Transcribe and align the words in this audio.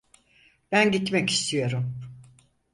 Ben 0.71 0.91
gitmek 0.91 1.29
istiyorum. 1.29 1.99